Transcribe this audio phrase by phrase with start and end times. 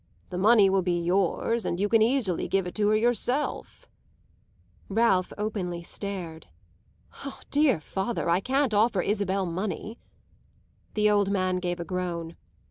[0.31, 3.87] The money will be yours, and you can easily give it to her yourself."
[4.89, 6.47] Ralph openly stared.
[7.23, 9.99] "Ah, dear father, I can't offer Isabel money!"
[10.95, 12.35] The old man gave a groan.